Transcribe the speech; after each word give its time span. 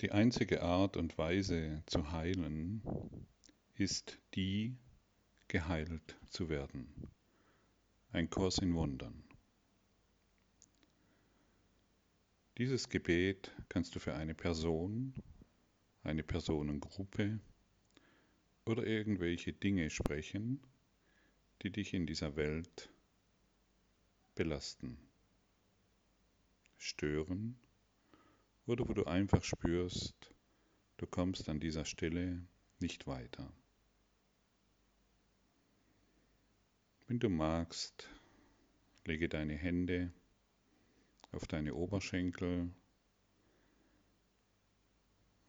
Die 0.00 0.12
einzige 0.12 0.62
Art 0.62 0.96
und 0.96 1.18
Weise 1.18 1.82
zu 1.86 2.12
heilen 2.12 2.82
ist 3.74 4.20
die, 4.34 4.76
geheilt 5.48 6.16
zu 6.30 6.48
werden. 6.48 7.10
Ein 8.12 8.30
Kurs 8.30 8.58
in 8.58 8.74
Wundern. 8.74 9.24
Dieses 12.58 12.88
Gebet 12.88 13.52
kannst 13.68 13.96
du 13.96 13.98
für 13.98 14.14
eine 14.14 14.36
Person, 14.36 15.14
eine 16.04 16.22
Personengruppe 16.22 17.40
oder 18.66 18.86
irgendwelche 18.86 19.52
Dinge 19.52 19.90
sprechen, 19.90 20.60
die 21.62 21.70
dich 21.70 21.92
in 21.92 22.06
dieser 22.06 22.36
Welt 22.36 22.88
belasten, 24.36 24.96
stören 26.76 27.58
oder 28.68 28.86
wo 28.86 28.92
du 28.92 29.04
einfach 29.04 29.42
spürst, 29.42 30.34
du 30.98 31.06
kommst 31.06 31.48
an 31.48 31.58
dieser 31.58 31.84
Stelle 31.84 32.46
nicht 32.80 33.06
weiter. 33.06 33.50
Wenn 37.06 37.18
du 37.18 37.30
magst, 37.30 38.08
lege 39.06 39.28
deine 39.28 39.54
Hände 39.54 40.12
auf 41.32 41.46
deine 41.46 41.74
Oberschenkel 41.74 42.70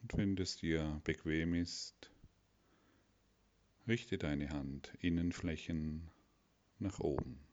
und 0.01 0.17
wenn 0.17 0.37
es 0.37 0.55
dir 0.55 1.01
bequem 1.03 1.53
ist, 1.53 2.11
richte 3.85 4.17
deine 4.17 4.49
Hand 4.49 4.93
Innenflächen 5.01 6.09
nach 6.79 6.99
oben. 6.99 7.48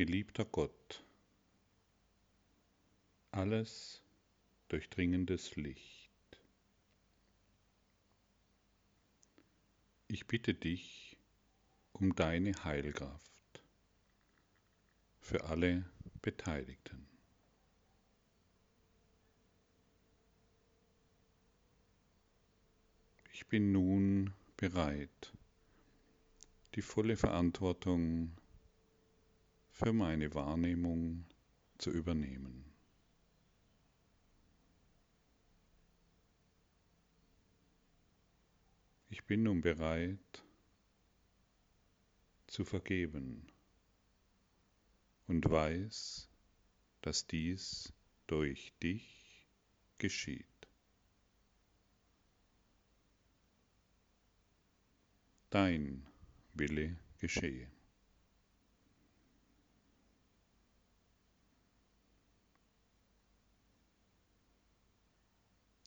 Geliebter 0.00 0.46
Gott, 0.46 1.04
alles 3.32 4.02
durchdringendes 4.68 5.56
Licht. 5.56 6.10
Ich 10.08 10.26
bitte 10.26 10.54
dich 10.54 11.18
um 11.92 12.14
deine 12.14 12.52
Heilkraft 12.64 13.62
für 15.20 15.44
alle 15.44 15.84
Beteiligten. 16.22 17.06
Ich 23.34 23.46
bin 23.48 23.70
nun 23.70 24.32
bereit, 24.56 25.34
die 26.74 26.80
volle 26.80 27.18
Verantwortung 27.18 28.34
für 29.82 29.94
meine 29.94 30.34
Wahrnehmung 30.34 31.24
zu 31.78 31.90
übernehmen. 31.90 32.66
Ich 39.08 39.24
bin 39.24 39.44
nun 39.44 39.62
bereit 39.62 40.44
zu 42.46 42.66
vergeben 42.66 43.46
und 45.26 45.50
weiß, 45.50 46.28
dass 47.00 47.26
dies 47.26 47.90
durch 48.26 48.74
dich 48.82 49.48
geschieht. 49.96 50.44
Dein 55.48 56.06
Wille 56.52 56.98
geschehe. 57.18 57.70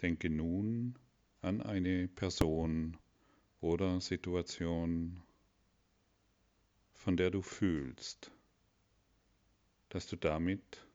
Denke 0.03 0.30
nun 0.30 1.00
an 1.40 1.62
eine 1.62 2.09
Person 2.09 2.97
oder 3.62 4.02
Situation, 4.02 5.24
von 6.91 7.16
der 7.16 7.31
du 7.31 7.41
fühlst, 7.41 8.30
dass 9.88 10.06
du 10.08 10.18
damit 10.18 10.86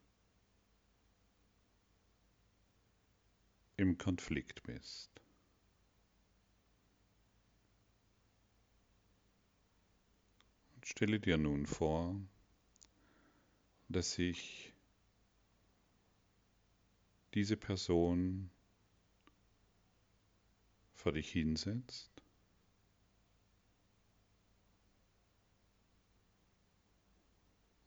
im 3.78 3.96
Konflikt 3.96 4.62
bist. 4.64 5.22
Und 10.74 10.86
stelle 10.86 11.18
dir 11.18 11.38
nun 11.38 11.64
vor, 11.64 12.14
dass 13.88 14.12
sich 14.12 14.74
diese 17.32 17.56
Person 17.56 18.50
vor 20.98 21.12
dich 21.12 21.30
hinsetzt 21.30 22.18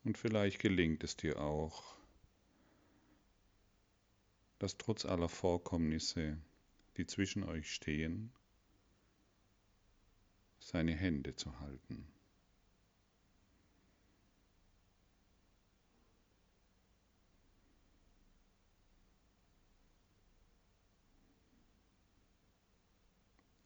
Und 0.04 0.18
vielleicht 0.18 0.58
gelingt 0.58 1.04
es 1.04 1.16
dir 1.16 1.40
auch, 1.40 1.96
dass 4.58 4.76
trotz 4.76 5.04
aller 5.04 5.28
Vorkommnisse, 5.28 6.38
die 6.96 7.06
zwischen 7.06 7.44
euch 7.44 7.72
stehen, 7.72 8.32
seine 10.58 10.94
Hände 10.94 11.36
zu 11.36 11.58
halten. 11.60 12.06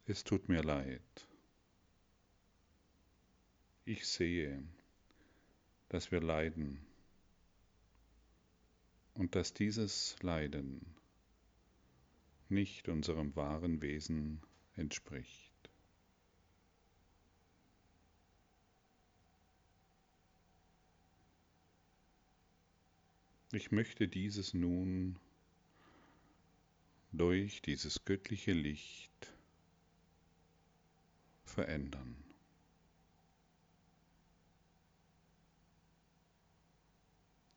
Es 0.09 0.23
tut 0.23 0.47
mir 0.47 0.63
leid. 0.63 1.27
Ich 3.83 4.07
sehe, 4.07 4.63
dass 5.89 6.13
wir 6.13 6.21
leiden 6.21 6.79
und 9.15 9.35
dass 9.35 9.53
dieses 9.53 10.15
Leiden 10.21 10.95
nicht 12.47 12.87
unserem 12.87 13.35
wahren 13.35 13.81
Wesen 13.81 14.41
entspricht. 14.77 15.69
Ich 23.51 23.71
möchte 23.71 24.07
dieses 24.07 24.53
nun 24.53 25.19
durch 27.11 27.61
dieses 27.61 28.05
göttliche 28.05 28.53
Licht 28.53 29.36
verändern. 31.57 32.15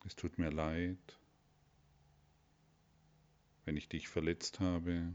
Es 0.06 0.16
tut 0.16 0.38
mir 0.38 0.48
leid, 0.48 1.20
wenn 3.66 3.76
ich 3.76 3.90
dich 3.90 4.08
verletzt 4.08 4.58
habe, 4.58 5.12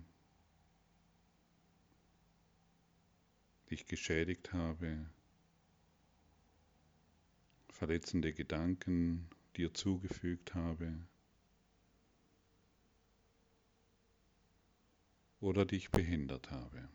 dich 3.72 3.88
geschädigt 3.88 4.54
habe, 4.54 5.10
verletzende 7.70 8.34
Gedanken 8.34 9.28
dir 9.56 9.74
zugefügt 9.74 10.54
habe 10.54 11.08
oder 15.40 15.66
dich 15.66 15.90
behindert 15.90 16.52
habe. 16.52 16.88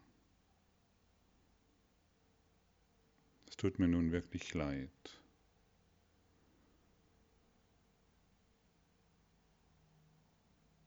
Tut 3.60 3.78
mir 3.78 3.88
nun 3.88 4.10
wirklich 4.10 4.54
leid. 4.54 5.20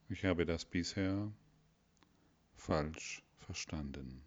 Ich 0.09 0.25
habe 0.25 0.47
das 0.47 0.65
bisher 0.65 1.31
falsch 2.55 3.21
verstanden. 3.37 4.23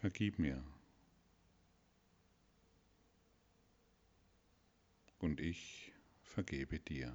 Vergib 0.00 0.38
mir. 0.38 0.62
und 5.28 5.40
ich 5.40 5.92
vergebe 6.22 6.80
dir 6.80 7.12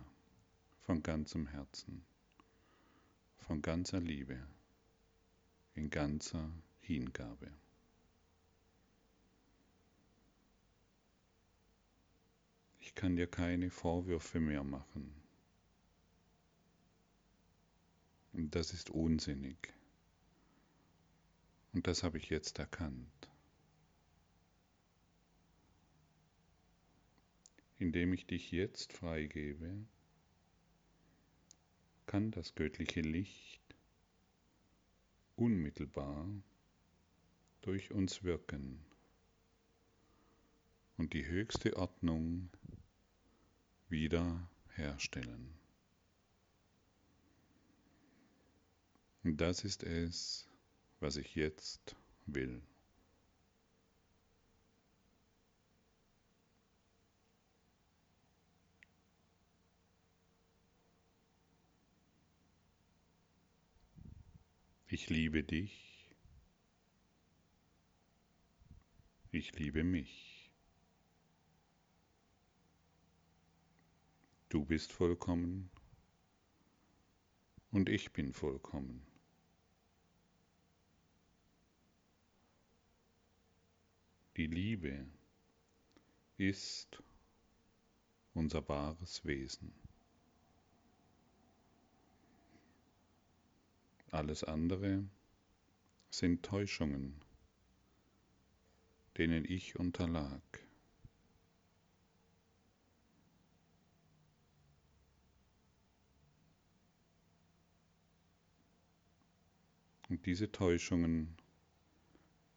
von 0.82 1.02
ganzem 1.02 1.48
Herzen, 1.48 2.06
von 3.40 3.64
ganzer 3.64 4.00
Liebe, 4.00 4.38
in 5.74 5.90
ganzer 5.90 6.48
Hingabe. 6.82 7.52
Ich 12.82 12.94
kann 12.94 13.16
dir 13.16 13.26
keine 13.26 13.72
Vorwürfe 13.72 14.40
mehr 14.40 14.64
machen. 14.64 15.12
Und 18.34 18.54
das 18.54 18.74
ist 18.74 18.92
unsinnig. 18.92 19.74
Und 21.74 21.88
das 21.88 22.04
habe 22.04 22.20
ich 22.20 22.30
jetzt 22.30 22.60
erkannt. 22.60 23.33
Indem 27.84 28.14
ich 28.14 28.26
dich 28.26 28.50
jetzt 28.54 28.94
freigebe, 28.94 29.86
kann 32.06 32.32
das 32.32 32.56
göttliche 32.56 33.02
Licht 33.02 33.62
unmittelbar 35.36 36.26
durch 37.60 37.92
uns 37.92 38.24
wirken 38.24 38.80
und 40.96 41.12
die 41.12 41.26
höchste 41.26 41.76
Ordnung 41.76 42.50
wieder 43.90 44.50
herstellen. 44.76 45.54
Und 49.26 49.42
das 49.42 49.66
ist 49.66 49.84
es, 49.84 50.48
was 51.02 51.18
ich 51.18 51.36
jetzt 51.36 51.98
will. 52.28 52.62
Ich 64.94 65.10
liebe 65.10 65.44
dich. 65.44 66.08
Ich 69.32 69.52
liebe 69.54 69.84
mich. 69.84 70.52
Du 74.50 74.64
bist 74.64 74.94
vollkommen 74.94 75.72
und 77.72 77.90
ich 77.90 78.14
bin 78.14 78.34
vollkommen. 78.34 79.04
Die 84.38 84.46
Liebe 84.46 85.08
ist 86.38 87.02
unser 88.36 88.70
wahres 88.70 89.26
Wesen. 89.26 89.74
Alles 94.14 94.44
andere 94.44 95.04
sind 96.12 96.46
Täuschungen, 96.46 97.20
denen 99.18 99.44
ich 99.44 99.76
unterlag. 99.80 100.40
Und 110.10 110.24
diese 110.28 110.52
Täuschungen 110.52 111.36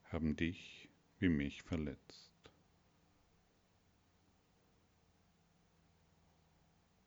haben 0.05 0.37
dich 0.37 0.91
wie 1.21 1.31
mich 1.31 1.63
verletzt. 1.63 2.31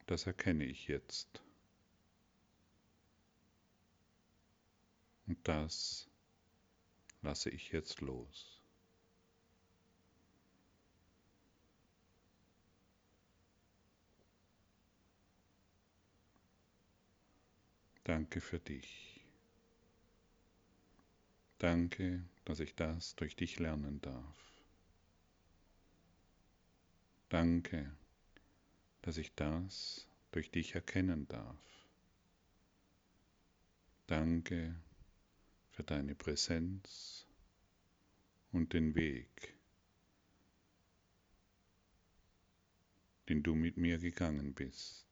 Das 0.07 0.25
erkenne 0.25 0.66
ich 0.66 0.88
jetzt. 0.88 1.44
Und 5.30 5.48
das 5.48 6.10
lasse 7.22 7.52
ich 7.52 7.72
jetzt 7.72 8.02
los. 8.02 8.64
Danke 18.04 18.42
für 18.42 18.58
dich. 18.58 19.24
Danke, 21.60 22.24
dass 22.46 22.60
ich 22.60 22.74
das 22.74 23.16
durch 23.16 23.36
dich 23.36 23.60
lernen 23.60 24.02
darf. 24.02 24.64
Danke, 27.30 27.96
dass 29.04 29.18
ich 29.18 29.36
das 29.36 30.08
durch 30.32 30.50
dich 30.50 30.74
erkennen 30.74 31.28
darf. 31.28 31.62
Danke, 34.08 34.75
für 35.80 35.84
deine 35.86 36.14
Präsenz 36.14 37.26
und 38.52 38.74
den 38.74 38.96
Weg, 38.96 39.58
den 43.30 43.44
du 43.44 43.56
mit 43.56 43.78
mir 43.78 43.98
gegangen 43.98 44.54
bist 44.54 45.08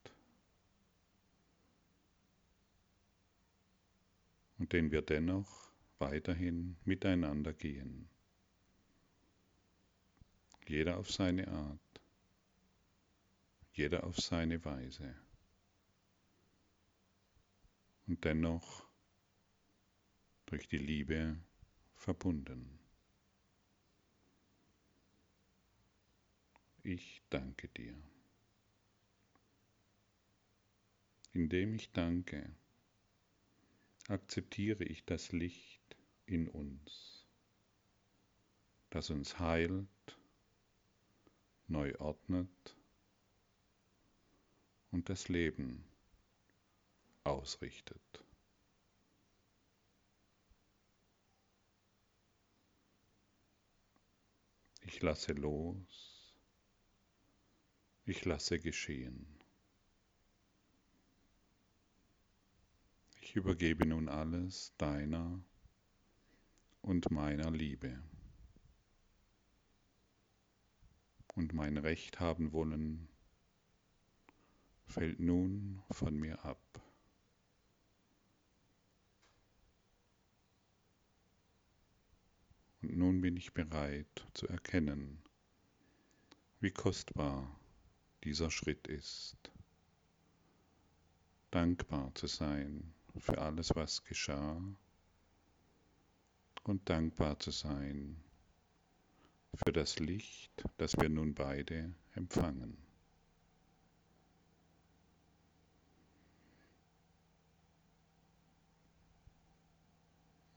und 4.57 4.73
den 4.73 4.91
wir 4.91 5.01
dennoch 5.03 5.71
weiterhin 5.99 6.75
miteinander 6.83 7.53
gehen. 7.53 8.09
Jeder 10.67 10.97
auf 10.97 11.09
seine 11.09 11.47
Art, 11.47 12.01
jeder 13.71 14.03
auf 14.03 14.17
seine 14.17 14.65
Weise. 14.65 15.15
Und 18.05 18.25
dennoch 18.25 18.86
durch 20.47 20.67
die 20.67 20.77
Liebe 20.77 21.37
verbunden. 21.95 22.79
Ich 26.83 27.21
danke 27.29 27.67
dir. 27.67 27.93
Indem 31.33 31.75
ich 31.75 31.91
danke, 31.91 32.49
akzeptiere 34.07 34.85
ich 34.85 35.03
das 35.03 35.33
Licht 35.33 35.97
in 36.25 36.47
uns, 36.47 37.25
das 38.89 39.09
uns 39.09 39.37
heilt, 39.37 40.17
neu 41.67 41.93
ordnet 41.99 42.77
und 44.91 45.09
das 45.09 45.27
Leben 45.27 45.83
ausrichtet. 47.25 48.26
Ich 54.87 55.01
lasse 55.01 55.33
los. 55.33 56.33
Ich 58.05 58.23
lasse 58.23 58.57
geschehen. 58.57 59.27
Ich 63.19 63.35
übergebe 63.35 63.85
nun 63.85 64.07
alles 64.07 64.73
deiner 64.77 65.43
und 66.81 67.11
meiner 67.11 67.51
Liebe. 67.51 68.01
Und 71.35 71.51
mein 71.51 71.75
Recht 71.75 72.21
haben 72.21 72.53
wollen 72.53 73.09
fällt 74.85 75.19
nun 75.19 75.83
von 75.91 76.15
mir 76.15 76.45
ab. 76.45 76.66
Nun 82.97 83.21
bin 83.21 83.37
ich 83.37 83.53
bereit 83.53 84.27
zu 84.33 84.47
erkennen, 84.47 85.21
wie 86.59 86.71
kostbar 86.71 87.55
dieser 88.23 88.49
Schritt 88.49 88.87
ist. 88.87 89.37
Dankbar 91.51 92.13
zu 92.15 92.25
sein 92.25 92.95
für 93.15 93.37
alles, 93.37 93.75
was 93.75 94.03
geschah 94.03 94.59
und 96.63 96.89
dankbar 96.89 97.39
zu 97.39 97.51
sein 97.51 98.17
für 99.53 99.71
das 99.71 99.99
Licht, 99.99 100.65
das 100.77 100.97
wir 100.97 101.09
nun 101.09 101.35
beide 101.35 101.93
empfangen. 102.15 102.77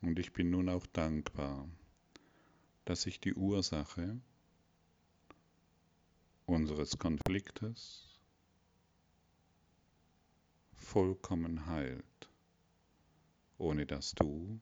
Und 0.01 0.19
ich 0.19 0.33
bin 0.33 0.49
nun 0.49 0.71
auch 0.71 0.87
dankbar 0.87 1.69
dass 2.91 3.03
sich 3.03 3.21
die 3.21 3.35
Ursache 3.35 4.21
unseres 6.45 6.99
Konfliktes 6.99 8.19
vollkommen 10.75 11.67
heilt, 11.67 12.29
ohne 13.59 13.87
dass 13.87 14.13
du 14.17 14.61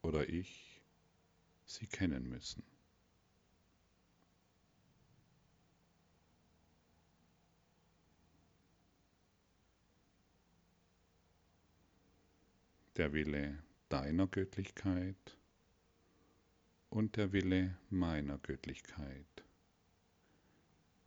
oder 0.00 0.26
ich 0.26 0.80
sie 1.66 1.86
kennen 1.86 2.30
müssen. 2.30 2.62
Der 12.96 13.12
Wille 13.12 13.62
deiner 13.90 14.28
Göttlichkeit 14.28 15.36
und 16.94 17.16
der 17.16 17.32
Wille 17.32 17.76
meiner 17.90 18.38
Göttlichkeit 18.38 19.44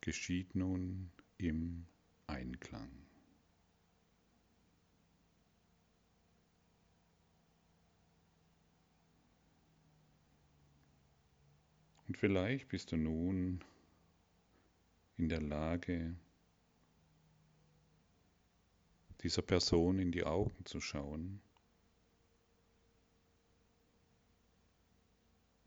geschieht 0.02 0.54
nun 0.54 1.10
im 1.38 1.86
Einklang. 2.26 2.90
Und 12.06 12.18
vielleicht 12.18 12.68
bist 12.68 12.92
du 12.92 12.98
nun 12.98 13.64
in 15.16 15.30
der 15.30 15.40
Lage, 15.40 16.14
dieser 19.22 19.42
Person 19.42 19.98
in 19.98 20.12
die 20.12 20.24
Augen 20.24 20.66
zu 20.66 20.82
schauen 20.82 21.40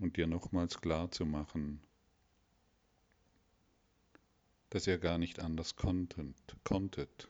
und 0.01 0.17
dir 0.17 0.27
nochmals 0.27 0.81
klar 0.81 1.11
zu 1.11 1.25
machen, 1.25 1.79
dass 4.71 4.87
ihr 4.87 4.97
gar 4.97 5.17
nicht 5.17 5.39
anders 5.39 5.75
konntet. 5.75 6.35
konntet. 6.63 7.29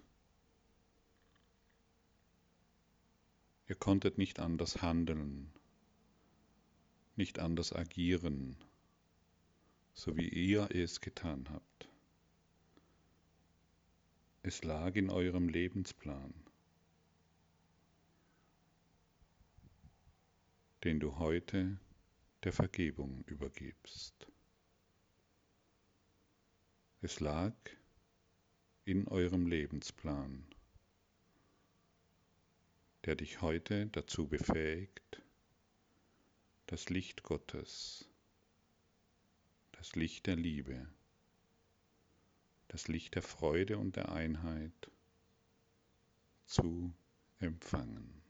Ihr 3.67 3.75
konntet 3.75 4.17
nicht 4.17 4.39
anders 4.39 4.81
handeln, 4.81 5.51
nicht 7.15 7.39
anders 7.39 7.73
agieren, 7.73 8.55
so 9.93 10.15
wie 10.15 10.27
ihr 10.27 10.69
es 10.71 11.01
getan 11.01 11.47
habt. 11.49 11.89
Es 14.43 14.63
lag 14.63 14.95
in 14.95 15.09
eurem 15.09 15.49
Lebensplan, 15.49 16.33
den 20.83 20.99
du 20.99 21.17
heute 21.17 21.79
der 22.43 22.53
Vergebung 22.53 23.23
übergibst. 23.25 24.27
Es 27.01 27.19
lag 27.19 27.53
in 28.85 29.07
eurem 29.07 29.47
Lebensplan, 29.47 30.45
der 33.05 33.15
dich 33.15 33.41
heute 33.41 33.87
dazu 33.87 34.27
befähigt, 34.27 35.21
das 36.67 36.89
Licht 36.89 37.23
Gottes, 37.23 38.07
das 39.71 39.95
Licht 39.95 40.27
der 40.27 40.35
Liebe, 40.35 40.87
das 42.67 42.87
Licht 42.87 43.15
der 43.15 43.23
Freude 43.23 43.77
und 43.77 43.95
der 43.95 44.11
Einheit 44.11 44.91
zu 46.45 46.93
empfangen. 47.39 48.20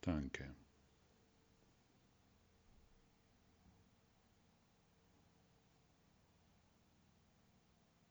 Danke. 0.00 0.54